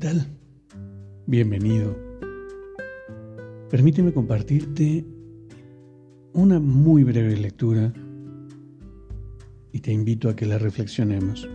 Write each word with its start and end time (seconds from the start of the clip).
Tal? 0.00 0.26
Bienvenido. 1.26 1.94
Permíteme 3.68 4.14
compartirte 4.14 5.04
una 6.32 6.58
muy 6.58 7.04
breve 7.04 7.36
lectura 7.36 7.92
y 9.72 9.80
te 9.80 9.92
invito 9.92 10.30
a 10.30 10.34
que 10.34 10.46
la 10.46 10.56
reflexionemos. 10.56 11.46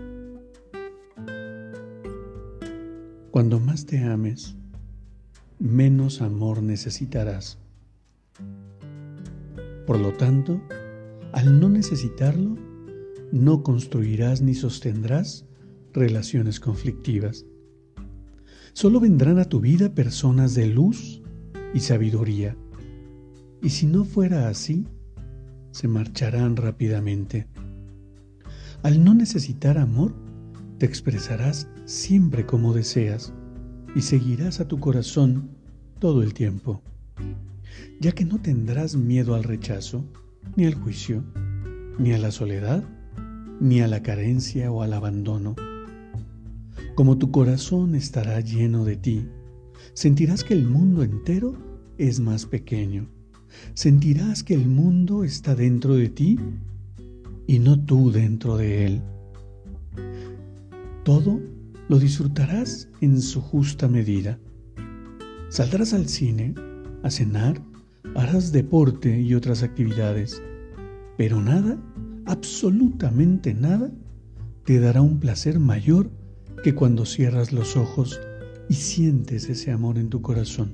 Cuando 3.32 3.60
más 3.60 3.88
te 3.88 3.98
ames, 4.04 4.56
menos 5.58 6.22
amor 6.22 6.62
necesitarás. 6.62 7.58
Por 9.88 10.00
lo 10.00 10.14
tanto, 10.14 10.62
al 11.34 11.60
no 11.60 11.68
necesitarlo, 11.68 12.56
no 13.32 13.64
construirás 13.64 14.44
ni 14.44 14.54
sostendrás 14.54 15.48
relaciones 15.94 16.60
conflictivas. 16.60 17.48
Solo 18.76 19.00
vendrán 19.00 19.40
a 19.40 19.46
tu 19.46 19.62
vida 19.62 19.96
personas 19.96 20.54
de 20.54 20.68
luz 20.68 21.22
y 21.74 21.80
sabiduría. 21.80 22.58
Y 23.62 23.70
si 23.70 23.86
no 23.86 24.04
fuera 24.04 24.50
así, 24.50 24.86
se 25.72 25.88
marcharán 25.88 26.58
rápidamente. 26.58 27.48
Al 28.84 29.02
no 29.02 29.14
necesitar 29.14 29.78
amor, 29.78 30.14
te 30.78 30.86
expresarás 30.86 31.70
siempre 31.86 32.46
como 32.46 32.74
deseas 32.74 33.34
y 33.96 34.02
seguirás 34.02 34.60
a 34.60 34.68
tu 34.68 34.78
corazón 34.78 35.52
todo 36.00 36.22
el 36.22 36.34
tiempo, 36.34 36.82
ya 38.02 38.12
que 38.12 38.26
no 38.26 38.42
tendrás 38.42 38.98
miedo 38.98 39.36
al 39.36 39.46
rechazo, 39.46 40.04
ni 40.58 40.66
al 40.66 40.76
juicio, 40.76 41.24
ni 41.98 42.12
a 42.12 42.18
la 42.18 42.32
soledad, 42.32 42.84
ni 43.62 43.80
a 43.80 43.88
la 43.88 44.04
carencia 44.04 44.70
o 44.70 44.82
al 44.82 44.92
abandono 44.92 45.56
como 46.96 47.18
tu 47.18 47.30
corazón 47.30 47.94
estará 47.94 48.40
lleno 48.40 48.86
de 48.86 48.96
ti, 48.96 49.28
sentirás 49.94 50.44
que 50.44 50.54
el 50.54 50.66
mundo 50.66 51.04
entero 51.04 51.54
es 51.98 52.22
más 52.22 52.46
pequeño. 52.46 53.10
Sentirás 53.74 54.44
que 54.44 54.54
el 54.54 54.68
mundo 54.68 55.24
está 55.24 55.56
dentro 55.56 55.96
de 55.96 56.10
ti 56.10 56.40
y 57.48 57.60
no 57.60 57.84
tú 57.84 58.12
dentro 58.12 58.58
de 58.58 58.86
él. 58.86 59.02
Todo 61.04 61.42
lo 61.90 62.00
disfrutarás 62.00 62.90
en 63.02 63.22
su 63.22 63.42
justa 63.42 63.88
medida. 63.88 64.40
Saldrás 65.50 65.94
al 65.94 66.08
cine, 66.08 66.56
a 67.04 67.12
cenar, 67.12 67.62
harás 68.16 68.52
deporte 68.52 69.20
y 69.20 69.36
otras 69.36 69.64
actividades, 69.64 70.42
pero 71.18 71.42
nada, 71.42 71.78
absolutamente 72.26 73.54
nada, 73.54 73.92
te 74.64 74.80
dará 74.80 75.02
un 75.02 75.20
placer 75.20 75.60
mayor 75.60 76.10
que 76.64 76.74
cuando 76.74 77.06
cierras 77.06 77.52
los 77.52 77.76
ojos 77.76 78.20
y 78.70 78.74
sientes 78.74 79.50
ese 79.50 79.72
amor 79.72 79.98
en 79.98 80.10
tu 80.10 80.22
corazón. 80.22 80.74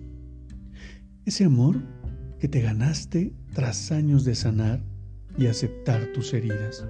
Ese 1.25 1.45
amor 1.45 1.81
que 2.39 2.47
te 2.47 2.61
ganaste 2.61 3.33
tras 3.53 3.91
años 3.91 4.25
de 4.25 4.35
sanar 4.35 4.83
y 5.37 5.47
aceptar 5.47 6.11
tus 6.13 6.33
heridas, 6.33 6.85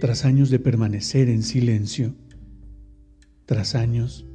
tras 0.00 0.24
años 0.24 0.50
de 0.50 0.58
permanecer 0.58 1.28
en 1.28 1.42
silencio, 1.42 2.14
tras 3.46 3.74
años 3.74 4.26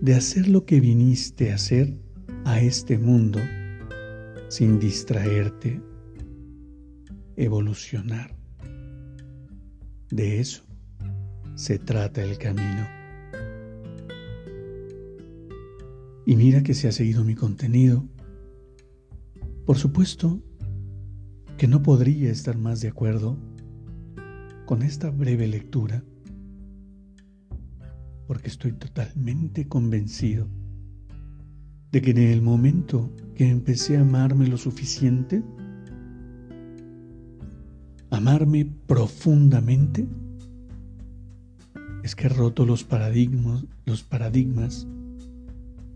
de 0.00 0.14
hacer 0.14 0.48
lo 0.48 0.64
que 0.64 0.80
viniste 0.80 1.52
a 1.52 1.56
hacer 1.56 1.96
a 2.44 2.60
este 2.60 2.98
mundo 2.98 3.40
sin 4.48 4.78
distraerte, 4.78 5.80
evolucionar. 7.36 8.36
De 10.10 10.40
eso 10.40 10.64
se 11.54 11.78
trata 11.78 12.22
el 12.22 12.38
camino. 12.38 12.97
Y 16.28 16.36
mira 16.36 16.62
que 16.62 16.74
se 16.74 16.86
ha 16.86 16.92
seguido 16.92 17.24
mi 17.24 17.34
contenido. 17.34 18.04
Por 19.64 19.78
supuesto 19.78 20.42
que 21.56 21.66
no 21.66 21.82
podría 21.82 22.30
estar 22.30 22.58
más 22.58 22.82
de 22.82 22.88
acuerdo 22.88 23.38
con 24.66 24.82
esta 24.82 25.08
breve 25.08 25.46
lectura, 25.46 26.04
porque 28.26 28.48
estoy 28.48 28.72
totalmente 28.72 29.68
convencido 29.68 30.46
de 31.92 32.02
que 32.02 32.10
en 32.10 32.18
el 32.18 32.42
momento 32.42 33.10
que 33.34 33.48
empecé 33.48 33.96
a 33.96 34.02
amarme 34.02 34.48
lo 34.48 34.58
suficiente, 34.58 35.42
amarme 38.10 38.70
profundamente, 38.86 40.06
es 42.02 42.14
que 42.14 42.26
he 42.26 42.28
roto 42.28 42.66
los 42.66 42.84
paradigmas, 42.84 43.64
los 43.86 44.02
paradigmas 44.02 44.86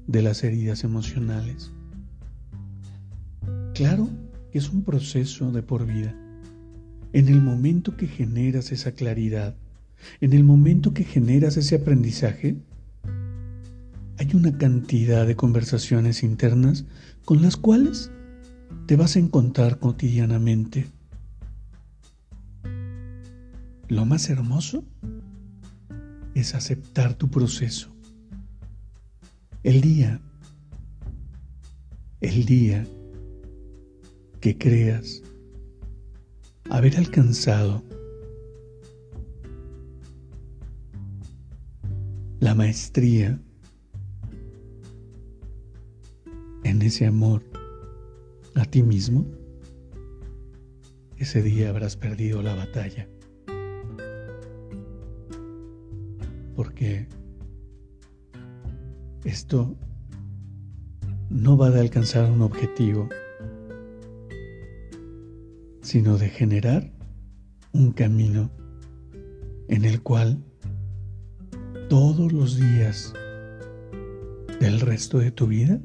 de 0.07 0.23
las 0.23 0.45
heridas 0.45 0.85
emocionales. 0.85 1.71
Claro 3.75 4.09
que 4.51 4.59
es 4.59 4.71
un 4.71 4.83
proceso 4.83 5.51
de 5.51 5.63
por 5.63 5.87
vida. 5.87 6.15
En 7.13 7.29
el 7.29 7.41
momento 7.41 7.97
que 7.97 8.07
generas 8.07 8.73
esa 8.73 8.93
claridad, 8.93 9.55
en 10.21 10.33
el 10.33 10.45
momento 10.45 10.93
que 10.95 11.05
generas 11.05 11.57
ese 11.57 11.77
aprendizaje, 11.77 12.57
hay 14.19 14.31
una 14.35 14.57
cantidad 14.57 15.27
de 15.27 15.37
conversaciones 15.37 16.23
internas 16.23 16.85
con 17.25 17.43
las 17.43 17.57
cuales 17.57 18.11
te 18.87 18.97
vas 18.97 19.17
a 19.17 19.21
encontrar 19.21 19.79
cotidianamente. 19.79 20.87
Lo 23.89 24.07
más 24.07 24.31
hermoso 24.31 24.85
es 26.35 26.55
aceptar 26.55 27.15
tu 27.15 27.29
proceso 27.29 27.92
el 29.63 29.81
día, 29.81 30.21
el 32.21 32.45
día 32.45 32.85
que 34.41 34.59
creas 34.59 35.23
haber 36.71 36.97
alcanzado 36.97 37.83
la 42.41 42.55
maestría 42.57 43.41
en 46.65 46.83
ese 46.83 47.07
amor 47.07 47.45
a 48.57 48.65
ti 48.65 48.83
mismo, 48.83 49.27
ese 51.19 51.41
día 51.41 51.69
habrás 51.69 51.97
perdido 51.97 52.43
la 52.43 52.57
batalla. 52.57 53.09
Porque 56.57 57.07
esto 59.25 59.77
no 61.31 61.57
va 61.57 61.71
de 61.71 61.81
alcanzar 61.81 62.31
un 62.31 62.43
objetivo, 62.43 63.09
sino 65.81 66.19
de 66.19 66.29
generar 66.29 66.93
un 67.73 67.93
camino 67.93 68.51
en 69.69 69.85
el 69.85 70.03
cual 70.03 70.45
todos 71.89 72.33
los 72.33 72.57
días 72.57 73.15
del 74.61 74.81
resto 74.81 75.19
de 75.19 75.31
tu 75.31 75.47
vida 75.47 75.81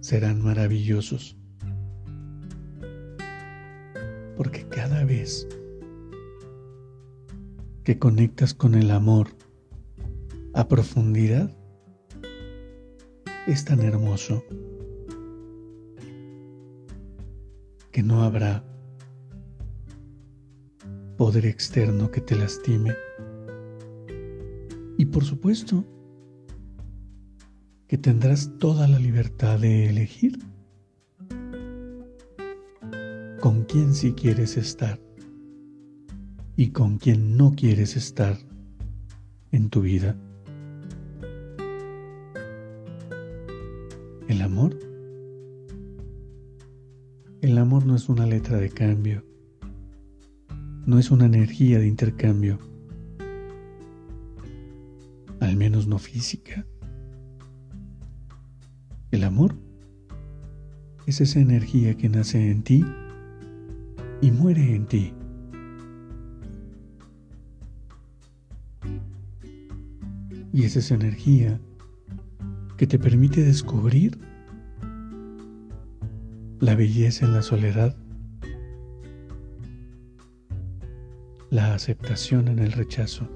serán 0.00 0.42
maravillosos. 0.42 1.36
Porque 4.36 4.66
cada 4.68 5.04
vez 5.04 5.46
que 7.84 7.98
conectas 7.98 8.54
con 8.54 8.74
el 8.74 8.90
amor, 8.90 9.28
a 10.60 10.68
profundidad 10.68 11.50
es 13.46 13.64
tan 13.64 13.80
hermoso 13.80 14.44
que 17.90 18.02
no 18.02 18.22
habrá 18.24 18.62
poder 21.16 21.46
externo 21.46 22.10
que 22.10 22.20
te 22.20 22.36
lastime. 22.36 22.94
Y 24.98 25.06
por 25.06 25.24
supuesto 25.24 25.82
que 27.88 27.96
tendrás 27.96 28.50
toda 28.58 28.86
la 28.86 28.98
libertad 28.98 29.58
de 29.60 29.88
elegir 29.88 30.38
con 33.40 33.64
quién 33.64 33.94
sí 33.94 34.12
quieres 34.12 34.58
estar 34.58 35.00
y 36.54 36.68
con 36.68 36.98
quién 36.98 37.38
no 37.38 37.52
quieres 37.52 37.96
estar 37.96 38.36
en 39.52 39.70
tu 39.70 39.80
vida. 39.80 40.18
El 44.30 44.42
amor. 44.42 44.78
El 47.40 47.58
amor 47.58 47.84
no 47.84 47.96
es 47.96 48.08
una 48.08 48.26
letra 48.26 48.58
de 48.58 48.70
cambio, 48.70 49.24
no 50.86 51.00
es 51.00 51.10
una 51.10 51.26
energía 51.26 51.80
de 51.80 51.88
intercambio, 51.88 52.60
al 55.40 55.56
menos 55.56 55.88
no 55.88 55.98
física. 55.98 56.64
El 59.10 59.24
amor 59.24 59.56
es 61.06 61.20
esa 61.20 61.40
energía 61.40 61.96
que 61.96 62.08
nace 62.08 62.52
en 62.52 62.62
ti 62.62 62.84
y 64.22 64.30
muere 64.30 64.76
en 64.76 64.86
ti. 64.86 65.12
Y 70.52 70.62
es 70.62 70.76
esa 70.76 70.94
energía 70.94 71.60
que 72.80 72.86
te 72.86 72.98
permite 72.98 73.44
descubrir 73.44 74.18
la 76.60 76.74
belleza 76.74 77.26
en 77.26 77.34
la 77.34 77.42
soledad, 77.42 77.94
la 81.50 81.74
aceptación 81.74 82.48
en 82.48 82.58
el 82.58 82.72
rechazo, 82.72 83.28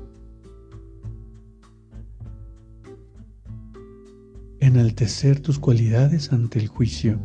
enaltecer 4.61 5.41
tus 5.41 5.59
cualidades 5.59 6.33
ante 6.33 6.59
el 6.59 6.69
juicio, 6.69 7.21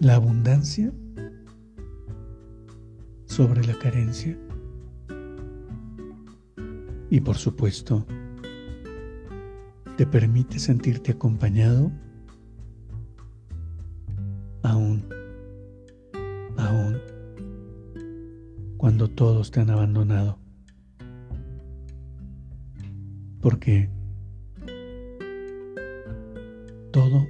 la 0.00 0.14
abundancia 0.14 0.90
sobre 3.26 3.66
la 3.66 3.78
carencia 3.78 4.34
y 7.10 7.20
por 7.20 7.36
supuesto 7.36 8.06
te 9.98 10.06
permite 10.06 10.60
sentirte 10.60 11.10
acompañado 11.10 11.90
aún, 14.62 15.04
aún, 16.56 16.98
cuando 18.76 19.10
todos 19.10 19.50
te 19.50 19.58
han 19.58 19.70
abandonado. 19.70 20.38
Porque 23.40 23.90
todo 26.92 27.26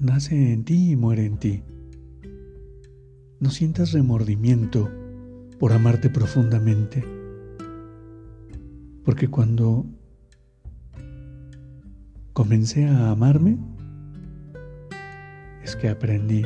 nace 0.00 0.54
en 0.54 0.64
ti 0.64 0.90
y 0.90 0.96
muere 0.96 1.24
en 1.24 1.38
ti. 1.38 1.62
No 3.38 3.50
sientas 3.50 3.92
remordimiento 3.92 4.90
por 5.60 5.72
amarte 5.72 6.10
profundamente, 6.10 7.04
porque 9.04 9.28
cuando 9.28 9.86
comencé 12.42 12.84
a 12.86 13.12
amarme, 13.12 13.56
es 15.62 15.76
que 15.76 15.88
aprendí 15.88 16.42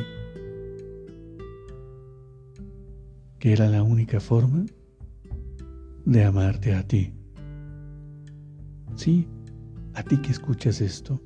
que 3.39 3.51
era 3.51 3.67
la 3.67 3.81
única 3.81 4.19
forma 4.19 4.63
de 6.05 6.23
amarte 6.23 6.75
a 6.75 6.83
ti. 6.87 7.13
Sí, 8.93 9.27
a 9.95 10.03
ti 10.03 10.17
que 10.17 10.29
escuchas 10.29 10.81
esto, 10.81 11.19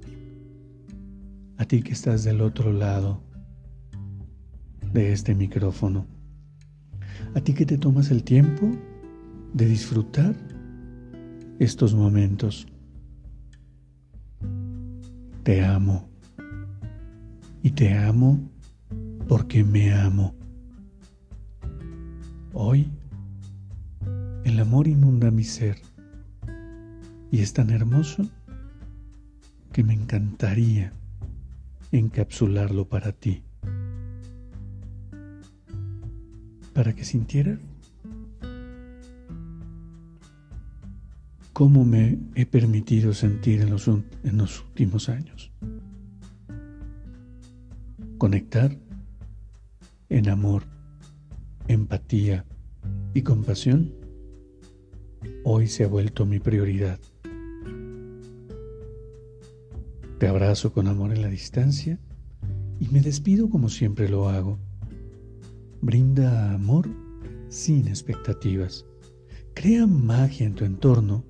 a 1.58 1.66
ti 1.66 1.82
que 1.82 1.92
estás 1.92 2.24
del 2.24 2.40
otro 2.40 2.72
lado 2.72 3.22
de 4.94 5.12
este 5.12 5.36
micrófono, 5.36 6.08
a 7.36 7.42
ti 7.42 7.54
que 7.54 7.66
te 7.66 7.78
tomas 7.78 8.10
el 8.10 8.24
tiempo 8.24 8.72
de 9.54 9.66
disfrutar 9.66 10.34
estos 11.60 11.94
momentos. 11.94 12.71
Te 15.44 15.66
amo. 15.66 16.08
Y 17.64 17.72
te 17.72 17.98
amo 17.98 18.40
porque 19.28 19.64
me 19.64 19.92
amo. 19.92 20.36
Hoy 22.54 22.92
el 24.44 24.60
amor 24.60 24.88
inunda 24.88 25.32
mi 25.32 25.44
ser 25.44 25.78
y 27.32 27.42
es 27.42 27.54
tan 27.54 27.72
hermoso 27.72 28.30
que 29.72 29.84
me 29.84 29.94
encantaría 29.94 30.94
encapsularlo 31.92 32.88
para 32.88 33.12
ti, 33.12 33.44
para 36.74 36.94
que 36.94 37.04
sintiera 37.04 37.58
cómo 41.62 41.86
me 41.86 42.18
he 42.34 42.48
permitido 42.48 43.14
sentir 43.14 43.62
en 43.62 43.70
los, 43.70 43.88
en 43.88 44.36
los 44.36 44.64
últimos 44.64 45.10
años. 45.10 45.52
Conectar 48.18 48.76
en 50.10 50.28
amor, 50.28 50.64
empatía 51.68 52.46
y 53.14 53.22
compasión 53.22 53.94
hoy 55.44 55.68
se 55.68 55.84
ha 55.84 55.88
vuelto 55.88 56.26
mi 56.26 56.40
prioridad. 56.40 57.00
Te 60.18 60.28
abrazo 60.28 60.74
con 60.74 60.88
amor 60.88 61.14
en 61.14 61.22
la 61.22 61.28
distancia 61.28 62.00
y 62.80 62.88
me 62.88 63.02
despido 63.02 63.52
como 63.52 63.70
siempre 63.70 64.10
lo 64.10 64.30
hago. 64.30 64.58
Brinda 65.80 66.56
amor 66.56 66.90
sin 67.50 67.88
expectativas. 67.88 68.88
Crea 69.54 69.86
magia 69.86 70.48
en 70.48 70.56
tu 70.56 70.66
entorno 70.66 71.30